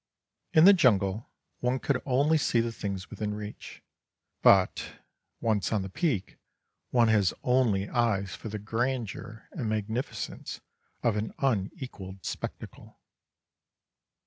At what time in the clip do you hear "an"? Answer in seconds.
11.17-11.35